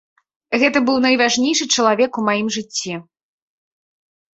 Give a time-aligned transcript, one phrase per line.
[0.63, 3.01] Гэта быў найважнейшы чалавек у маім жыцці.